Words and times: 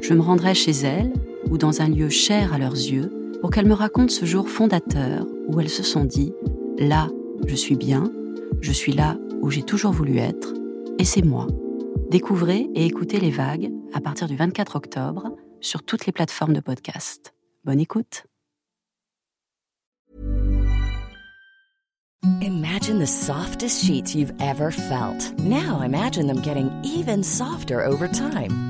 Je 0.00 0.14
me 0.14 0.20
rendrai 0.20 0.54
chez 0.54 0.72
elles 0.72 1.12
ou 1.50 1.58
dans 1.58 1.82
un 1.82 1.88
lieu 1.88 2.08
cher 2.08 2.54
à 2.54 2.58
leurs 2.58 2.74
yeux 2.74 3.12
pour 3.40 3.50
qu'elles 3.50 3.66
me 3.68 3.74
racontent 3.74 4.12
ce 4.12 4.24
jour 4.24 4.48
fondateur 4.48 5.26
où 5.48 5.60
elles 5.60 5.68
se 5.68 5.82
sont 5.82 6.04
dit⁇ 6.04 6.32
Là, 6.88 7.08
je 7.46 7.54
suis 7.54 7.76
bien, 7.76 8.10
je 8.60 8.72
suis 8.72 8.92
là 8.92 9.18
où 9.42 9.50
j'ai 9.50 9.62
toujours 9.62 9.92
voulu 9.92 10.18
être, 10.18 10.54
et 10.98 11.04
c'est 11.04 11.24
moi. 11.24 11.46
Découvrez 12.10 12.68
et 12.74 12.86
écoutez 12.86 13.20
les 13.20 13.30
vagues 13.30 13.70
à 13.92 14.00
partir 14.00 14.26
du 14.26 14.36
24 14.36 14.76
octobre 14.76 15.36
sur 15.60 15.82
toutes 15.82 16.06
les 16.06 16.12
plateformes 16.12 16.54
de 16.54 16.60
podcast. 16.60 17.34
Bonne 17.64 17.80
écoute. 17.80 18.24
Imagine 22.42 22.98
the 22.98 23.06
softest 23.06 23.84
sheets 23.84 24.14
you've 24.14 24.32
ever 24.40 24.70
felt. 24.70 25.32
Now 25.38 25.82
imagine 25.82 26.26
them 26.26 26.40
getting 26.42 26.70
even 26.82 27.22
softer 27.22 27.84
over 27.84 28.08
time. 28.08 28.69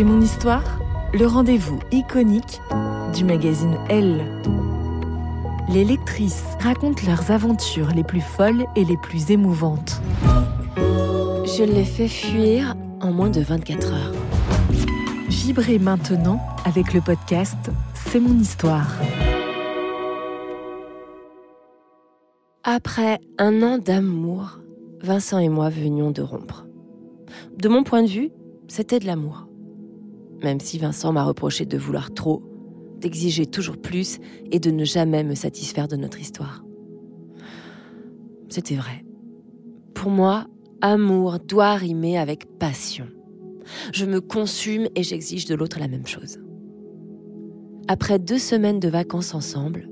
C'est 0.00 0.06
mon 0.06 0.22
histoire, 0.22 0.80
le 1.12 1.26
rendez-vous 1.26 1.78
iconique 1.92 2.62
du 3.14 3.22
magazine 3.22 3.76
Elle. 3.90 4.24
Les 5.68 5.84
lectrices 5.84 6.42
racontent 6.58 7.02
leurs 7.06 7.30
aventures 7.30 7.90
les 7.94 8.02
plus 8.02 8.22
folles 8.22 8.64
et 8.76 8.86
les 8.86 8.96
plus 8.96 9.30
émouvantes. 9.30 10.00
Je 11.44 11.64
l'ai 11.64 11.84
fait 11.84 12.08
fuir 12.08 12.76
en 13.02 13.12
moins 13.12 13.28
de 13.28 13.42
24 13.42 13.92
heures. 13.92 14.14
Vibrez 15.28 15.78
maintenant 15.78 16.40
avec 16.64 16.94
le 16.94 17.02
podcast 17.02 17.70
C'est 17.92 18.20
mon 18.20 18.38
histoire. 18.38 18.90
Après 22.64 23.18
un 23.36 23.62
an 23.62 23.76
d'amour, 23.76 24.60
Vincent 25.02 25.40
et 25.40 25.50
moi 25.50 25.68
venions 25.68 26.10
de 26.10 26.22
rompre. 26.22 26.64
De 27.58 27.68
mon 27.68 27.84
point 27.84 28.02
de 28.02 28.08
vue, 28.08 28.30
c'était 28.66 28.98
de 28.98 29.04
l'amour 29.04 29.49
même 30.42 30.60
si 30.60 30.78
Vincent 30.78 31.12
m'a 31.12 31.24
reproché 31.24 31.66
de 31.66 31.78
vouloir 31.78 32.12
trop, 32.12 32.42
d'exiger 32.98 33.46
toujours 33.46 33.78
plus 33.78 34.18
et 34.50 34.58
de 34.58 34.70
ne 34.70 34.84
jamais 34.84 35.24
me 35.24 35.34
satisfaire 35.34 35.88
de 35.88 35.96
notre 35.96 36.20
histoire. 36.20 36.64
C'était 38.48 38.74
vrai. 38.74 39.04
Pour 39.94 40.10
moi, 40.10 40.46
amour 40.80 41.38
doit 41.40 41.74
rimer 41.74 42.18
avec 42.18 42.46
passion. 42.58 43.06
Je 43.92 44.04
me 44.06 44.20
consume 44.20 44.88
et 44.94 45.02
j'exige 45.02 45.44
de 45.46 45.54
l'autre 45.54 45.78
la 45.78 45.88
même 45.88 46.06
chose. 46.06 46.38
Après 47.88 48.18
deux 48.18 48.38
semaines 48.38 48.80
de 48.80 48.88
vacances 48.88 49.34
ensemble, 49.34 49.88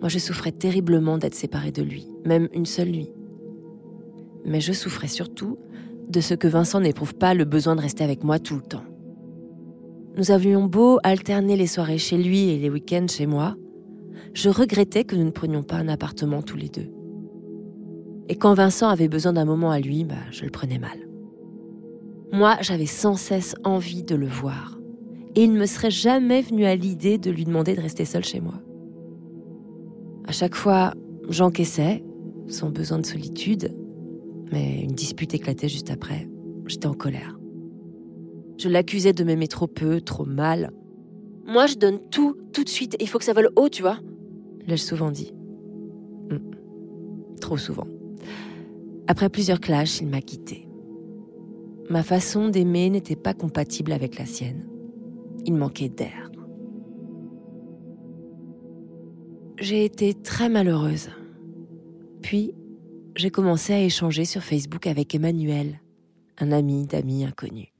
moi 0.00 0.08
je 0.08 0.18
souffrais 0.18 0.52
terriblement 0.52 1.18
d'être 1.18 1.34
séparée 1.34 1.72
de 1.72 1.82
lui, 1.82 2.08
même 2.24 2.48
une 2.52 2.66
seule 2.66 2.90
nuit. 2.90 3.10
Mais 4.44 4.60
je 4.60 4.72
souffrais 4.72 5.08
surtout 5.08 5.58
de 6.08 6.20
ce 6.20 6.34
que 6.34 6.48
Vincent 6.48 6.80
n'éprouve 6.80 7.14
pas 7.14 7.34
le 7.34 7.44
besoin 7.44 7.76
de 7.76 7.80
rester 7.80 8.04
avec 8.04 8.24
moi 8.24 8.38
tout 8.38 8.56
le 8.56 8.62
temps. 8.62 8.84
Nous 10.18 10.32
avions 10.32 10.66
beau 10.66 10.98
alterner 11.04 11.54
les 11.54 11.68
soirées 11.68 11.96
chez 11.96 12.18
lui 12.18 12.48
et 12.48 12.58
les 12.58 12.68
week-ends 12.68 13.06
chez 13.08 13.26
moi, 13.26 13.54
je 14.34 14.48
regrettais 14.48 15.04
que 15.04 15.14
nous 15.14 15.22
ne 15.22 15.30
prenions 15.30 15.62
pas 15.62 15.76
un 15.76 15.86
appartement 15.86 16.42
tous 16.42 16.56
les 16.56 16.68
deux. 16.68 16.90
Et 18.28 18.34
quand 18.34 18.52
Vincent 18.52 18.88
avait 18.88 19.06
besoin 19.06 19.32
d'un 19.32 19.44
moment 19.44 19.70
à 19.70 19.78
lui, 19.78 20.02
bah, 20.02 20.16
je 20.32 20.44
le 20.44 20.50
prenais 20.50 20.80
mal. 20.80 20.98
Moi, 22.32 22.56
j'avais 22.62 22.86
sans 22.86 23.14
cesse 23.14 23.54
envie 23.62 24.02
de 24.02 24.16
le 24.16 24.26
voir. 24.26 24.80
Et 25.36 25.44
il 25.44 25.52
ne 25.52 25.60
me 25.60 25.66
serait 25.66 25.92
jamais 25.92 26.42
venu 26.42 26.64
à 26.64 26.74
l'idée 26.74 27.18
de 27.18 27.30
lui 27.30 27.44
demander 27.44 27.76
de 27.76 27.80
rester 27.80 28.04
seul 28.04 28.24
chez 28.24 28.40
moi. 28.40 28.60
À 30.26 30.32
chaque 30.32 30.56
fois, 30.56 30.94
j'encaissais 31.28 32.02
son 32.48 32.70
besoin 32.70 32.98
de 32.98 33.06
solitude, 33.06 33.72
mais 34.50 34.80
une 34.80 34.96
dispute 34.96 35.32
éclatait 35.32 35.68
juste 35.68 35.92
après. 35.92 36.28
J'étais 36.66 36.88
en 36.88 36.94
colère. 36.94 37.37
Je 38.58 38.68
l'accusais 38.68 39.12
de 39.12 39.22
m'aimer 39.24 39.46
trop 39.48 39.68
peu, 39.68 40.00
trop 40.00 40.24
mal. 40.24 40.72
Moi, 41.46 41.66
je 41.66 41.76
donne 41.76 42.00
tout, 42.10 42.36
tout 42.52 42.64
de 42.64 42.68
suite, 42.68 42.96
il 43.00 43.08
faut 43.08 43.18
que 43.18 43.24
ça 43.24 43.32
vole 43.32 43.50
haut, 43.56 43.68
tu 43.68 43.82
vois. 43.82 43.98
L'ai-je 44.66 44.82
souvent 44.82 45.10
dit. 45.10 45.32
Hmm. 46.30 46.38
Trop 47.40 47.56
souvent. 47.56 47.86
Après 49.06 49.30
plusieurs 49.30 49.60
clashs, 49.60 50.00
il 50.00 50.08
m'a 50.08 50.20
quitté. 50.20 50.68
Ma 51.88 52.02
façon 52.02 52.48
d'aimer 52.48 52.90
n'était 52.90 53.16
pas 53.16 53.32
compatible 53.32 53.92
avec 53.92 54.18
la 54.18 54.26
sienne. 54.26 54.66
Il 55.46 55.54
manquait 55.54 55.88
d'air. 55.88 56.30
J'ai 59.60 59.84
été 59.84 60.14
très 60.14 60.48
malheureuse. 60.48 61.08
Puis, 62.22 62.52
j'ai 63.16 63.30
commencé 63.30 63.72
à 63.72 63.80
échanger 63.80 64.24
sur 64.24 64.42
Facebook 64.42 64.86
avec 64.86 65.14
Emmanuel, 65.14 65.80
un 66.38 66.52
ami 66.52 66.86
d'amis 66.86 67.24
inconnu. 67.24 67.72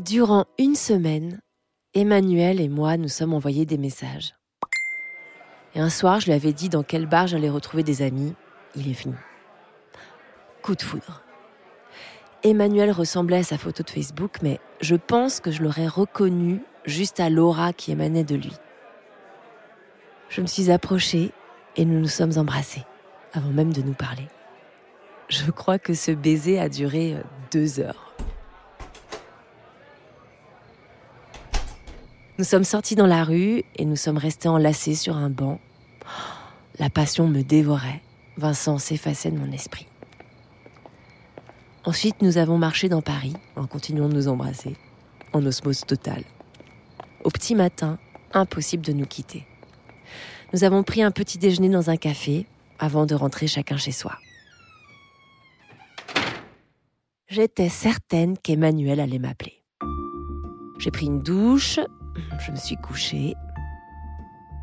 Durant 0.00 0.44
une 0.60 0.76
semaine, 0.76 1.40
Emmanuel 1.92 2.60
et 2.60 2.68
moi 2.68 2.96
nous 2.96 3.08
sommes 3.08 3.34
envoyés 3.34 3.66
des 3.66 3.78
messages. 3.78 4.36
Et 5.74 5.80
un 5.80 5.90
soir, 5.90 6.20
je 6.20 6.26
lui 6.26 6.34
avais 6.34 6.52
dit 6.52 6.68
dans 6.68 6.84
quel 6.84 7.06
bar 7.06 7.26
j'allais 7.26 7.48
retrouver 7.48 7.82
des 7.82 8.00
amis. 8.02 8.32
Il 8.76 8.88
est 8.88 8.94
fini. 8.94 9.16
Coup 10.62 10.76
de 10.76 10.82
foudre. 10.82 11.24
Emmanuel 12.44 12.92
ressemblait 12.92 13.38
à 13.38 13.42
sa 13.42 13.58
photo 13.58 13.82
de 13.82 13.90
Facebook, 13.90 14.36
mais 14.40 14.60
je 14.80 14.94
pense 14.94 15.40
que 15.40 15.50
je 15.50 15.64
l'aurais 15.64 15.88
reconnu 15.88 16.62
juste 16.84 17.18
à 17.18 17.28
l'aura 17.28 17.72
qui 17.72 17.90
émanait 17.90 18.22
de 18.22 18.36
lui. 18.36 18.54
Je 20.28 20.40
me 20.40 20.46
suis 20.46 20.70
approchée 20.70 21.32
et 21.74 21.84
nous 21.84 21.98
nous 21.98 22.06
sommes 22.06 22.38
embrassés, 22.38 22.84
avant 23.32 23.50
même 23.50 23.72
de 23.72 23.82
nous 23.82 23.94
parler. 23.94 24.28
Je 25.28 25.50
crois 25.50 25.80
que 25.80 25.94
ce 25.94 26.12
baiser 26.12 26.60
a 26.60 26.68
duré 26.68 27.16
deux 27.50 27.80
heures. 27.80 28.07
Nous 32.38 32.44
sommes 32.44 32.62
sortis 32.62 32.94
dans 32.94 33.08
la 33.08 33.24
rue 33.24 33.64
et 33.74 33.84
nous 33.84 33.96
sommes 33.96 34.16
restés 34.16 34.48
enlacés 34.48 34.94
sur 34.94 35.16
un 35.16 35.28
banc. 35.28 35.58
La 36.78 36.88
passion 36.88 37.26
me 37.26 37.42
dévorait. 37.42 38.00
Vincent 38.36 38.78
s'effaçait 38.78 39.32
de 39.32 39.38
mon 39.38 39.50
esprit. 39.50 39.88
Ensuite, 41.84 42.22
nous 42.22 42.38
avons 42.38 42.56
marché 42.56 42.88
dans 42.88 43.02
Paris 43.02 43.34
en 43.56 43.66
continuant 43.66 44.08
de 44.08 44.14
nous 44.14 44.28
embrasser, 44.28 44.76
en 45.32 45.44
osmose 45.44 45.80
totale. 45.80 46.22
Au 47.24 47.30
petit 47.30 47.56
matin, 47.56 47.98
impossible 48.32 48.84
de 48.84 48.92
nous 48.92 49.06
quitter. 49.06 49.44
Nous 50.52 50.62
avons 50.62 50.84
pris 50.84 51.02
un 51.02 51.10
petit 51.10 51.38
déjeuner 51.38 51.70
dans 51.70 51.90
un 51.90 51.96
café 51.96 52.46
avant 52.78 53.04
de 53.04 53.16
rentrer 53.16 53.48
chacun 53.48 53.76
chez 53.76 53.92
soi. 53.92 54.16
j'étais 57.26 57.68
certaine 57.68 58.38
qu'Emmanuel 58.38 59.00
allait 59.00 59.18
m'appeler. 59.18 59.64
J'ai 60.78 60.92
pris 60.92 61.06
une 61.06 61.20
douche, 61.20 61.80
je 62.38 62.50
me 62.50 62.56
suis 62.56 62.76
couchée. 62.76 63.34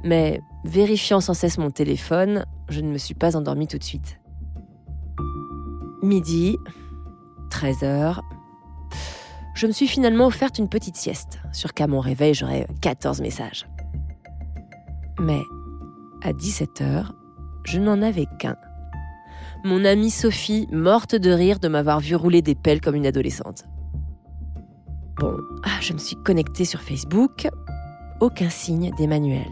Mais 0.03 0.41
vérifiant 0.63 1.19
sans 1.19 1.33
cesse 1.33 1.57
mon 1.57 1.71
téléphone, 1.71 2.45
je 2.69 2.81
ne 2.81 2.91
me 2.91 2.97
suis 2.97 3.15
pas 3.15 3.35
endormie 3.35 3.67
tout 3.67 3.77
de 3.77 3.83
suite. 3.83 4.19
Midi, 6.03 6.57
13 7.49 7.83
heures, 7.83 8.21
je 9.55 9.67
me 9.67 9.71
suis 9.71 9.87
finalement 9.87 10.27
offerte 10.27 10.59
une 10.59 10.69
petite 10.69 10.97
sieste, 10.97 11.39
sur 11.53 11.73
qu'à 11.73 11.87
mon 11.87 12.01
réveil 12.01 12.33
j'aurais 12.33 12.67
14 12.81 13.21
messages. 13.21 13.65
Mais 15.19 15.41
à 16.21 16.33
17 16.33 16.81
heures, 16.81 17.13
je 17.63 17.79
n'en 17.79 18.01
avais 18.01 18.27
qu'un. 18.39 18.57
Mon 19.63 19.83
amie 19.85 20.11
Sophie, 20.11 20.67
morte 20.71 21.15
de 21.15 21.31
rire 21.31 21.59
de 21.59 21.67
m'avoir 21.67 21.99
vu 21.99 22.15
rouler 22.15 22.41
des 22.41 22.53
pelles 22.53 22.81
comme 22.81 22.95
une 22.95 23.07
adolescente. 23.07 23.65
Bon, 25.17 25.37
ah, 25.63 25.79
je 25.79 25.93
me 25.93 25.97
suis 25.97 26.17
connectée 26.17 26.65
sur 26.65 26.81
Facebook. 26.81 27.47
Aucun 28.19 28.49
signe 28.49 28.91
d'Emmanuel. 28.97 29.47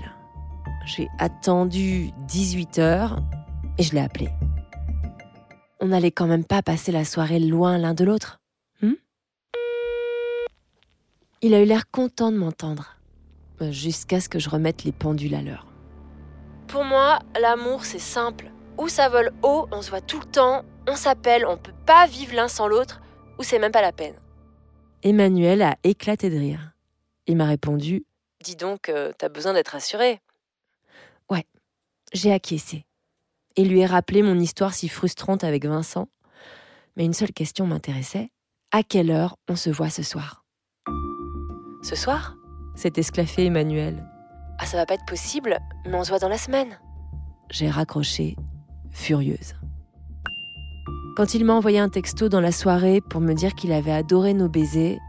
J'ai 0.85 1.07
attendu 1.19 2.11
18 2.27 2.79
heures 2.79 3.21
et 3.77 3.83
je 3.83 3.93
l'ai 3.93 4.01
appelé. 4.01 4.29
On 5.79 5.87
n'allait 5.87 6.11
quand 6.11 6.27
même 6.27 6.43
pas 6.43 6.61
passer 6.61 6.91
la 6.91 7.05
soirée 7.05 7.39
loin 7.39 7.77
l'un 7.77 7.93
de 7.93 8.03
l'autre. 8.03 8.41
Hmm? 8.81 8.95
Il 11.41 11.53
a 11.53 11.61
eu 11.61 11.65
l'air 11.65 11.89
content 11.89 12.31
de 12.33 12.37
m'entendre, 12.37 12.97
jusqu'à 13.61 14.19
ce 14.19 14.27
que 14.27 14.39
je 14.39 14.49
remette 14.49 14.83
les 14.83 14.91
pendules 14.91 15.35
à 15.35 15.41
l'heure. 15.41 15.67
Pour 16.67 16.83
moi, 16.83 17.19
l'amour, 17.41 17.85
c'est 17.85 17.99
simple. 17.99 18.51
Ou 18.77 18.89
ça 18.89 19.07
vole 19.07 19.31
haut, 19.43 19.67
on 19.71 19.81
se 19.81 19.89
voit 19.89 20.01
tout 20.01 20.19
le 20.19 20.25
temps, 20.25 20.63
on 20.89 20.97
s'appelle, 20.97 21.45
on 21.45 21.55
peut 21.55 21.71
pas 21.85 22.05
vivre 22.05 22.35
l'un 22.35 22.49
sans 22.49 22.67
l'autre, 22.67 22.99
ou 23.39 23.43
c'est 23.43 23.59
même 23.59 23.71
pas 23.71 23.81
la 23.81 23.93
peine. 23.93 24.15
Emmanuel 25.03 25.61
a 25.61 25.75
éclaté 25.83 26.29
de 26.29 26.37
rire. 26.37 26.71
Il 27.27 27.35
m'a 27.35 27.45
répondu 27.45 28.05
Dis 28.41 28.55
donc, 28.55 28.87
euh, 28.87 29.11
t'as 29.17 29.27
besoin 29.27 29.53
d'être 29.53 29.69
rassuré. 29.69 30.21
Ouais, 31.29 31.45
j'ai 32.13 32.31
acquiescé. 32.31 32.85
Et 33.57 33.65
lui 33.65 33.81
ai 33.81 33.85
rappelé 33.85 34.21
mon 34.21 34.39
histoire 34.39 34.73
si 34.73 34.87
frustrante 34.87 35.43
avec 35.43 35.65
Vincent. 35.65 36.07
Mais 36.95 37.03
une 37.03 37.13
seule 37.13 37.33
question 37.33 37.67
m'intéressait 37.67 38.29
à 38.71 38.81
quelle 38.81 39.11
heure 39.11 39.35
on 39.49 39.57
se 39.57 39.69
voit 39.69 39.89
ce 39.89 40.03
soir? 40.03 40.45
Ce 41.83 41.95
soir? 41.95 42.37
S'est 42.75 42.93
esclaffé 42.95 43.45
Emmanuel. 43.45 44.07
Ah, 44.57 44.65
ça 44.65 44.77
va 44.77 44.85
pas 44.85 44.93
être 44.93 45.05
possible, 45.05 45.59
mais 45.85 45.95
on 45.95 46.03
se 46.05 46.09
voit 46.09 46.19
dans 46.19 46.29
la 46.29 46.37
semaine. 46.37 46.79
J'ai 47.49 47.69
raccroché, 47.69 48.37
furieuse. 48.91 49.53
Quand 51.15 51.35
il 51.35 51.45
m'a 51.45 51.53
envoyé 51.53 51.77
un 51.77 51.89
texto 51.89 52.27
dans 52.27 52.41
la 52.41 52.51
soirée 52.51 52.99
pour 52.99 53.21
me 53.21 53.33
dire 53.33 53.53
qu'il 53.53 53.71
avait 53.71 53.91
adoré 53.91 54.33
nos 54.33 54.49
baisers, 54.49 54.99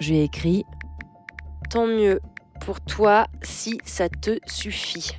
j'ai 0.00 0.24
écrit 0.24 0.64
Tant 1.70 1.86
mieux 1.86 2.20
pour 2.60 2.80
toi 2.80 3.26
si 3.42 3.78
ça 3.84 4.08
te 4.08 4.38
suffit. 4.44 5.12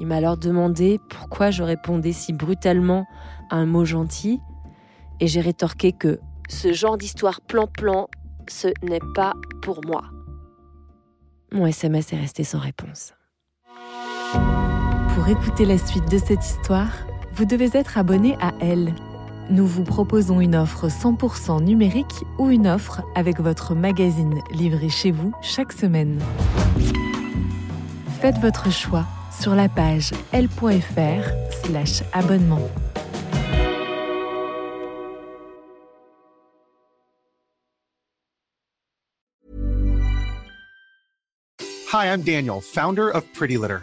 Il 0.00 0.06
m'a 0.06 0.16
alors 0.16 0.38
demandé 0.38 0.98
pourquoi 1.10 1.50
je 1.50 1.62
répondais 1.62 2.12
si 2.12 2.32
brutalement 2.32 3.06
à 3.50 3.56
un 3.56 3.66
mot 3.66 3.84
gentil, 3.84 4.40
et 5.20 5.26
j'ai 5.26 5.42
rétorqué 5.42 5.92
que 5.92 6.20
ce 6.48 6.72
genre 6.72 6.96
d'histoire 6.96 7.42
plan-plan, 7.42 8.08
ce 8.48 8.68
n'est 8.82 9.00
pas 9.14 9.34
pour 9.60 9.84
moi. 9.84 10.04
Mon 11.52 11.66
SMS 11.66 12.14
est 12.14 12.18
resté 12.18 12.44
sans 12.44 12.60
réponse. 12.60 13.12
Pour 15.14 15.28
écouter 15.28 15.66
la 15.66 15.76
suite 15.76 16.10
de 16.10 16.16
cette 16.16 16.44
histoire, 16.44 16.92
vous 17.34 17.44
devez 17.44 17.68
être 17.74 17.98
abonné 17.98 18.36
à 18.40 18.52
Elle 18.60 18.94
nous 19.50 19.66
vous 19.66 19.84
proposons 19.84 20.40
une 20.40 20.54
offre 20.56 20.88
100% 20.88 21.62
numérique 21.62 22.24
ou 22.38 22.50
une 22.50 22.66
offre 22.66 23.02
avec 23.14 23.40
votre 23.40 23.74
magazine 23.74 24.40
livré 24.52 24.88
chez 24.88 25.10
vous 25.10 25.32
chaque 25.42 25.72
semaine. 25.72 26.20
Faites 28.20 28.38
votre 28.38 28.70
choix 28.70 29.06
sur 29.40 29.54
la 29.54 29.68
page 29.68 30.12
l.fr 30.32 31.30
abonnement. 32.12 32.68
Hi, 41.90 42.12
I'm 42.12 42.22
Daniel, 42.22 42.60
founder 42.60 43.08
of 43.08 43.24
Pretty 43.32 43.56
Litter. 43.56 43.82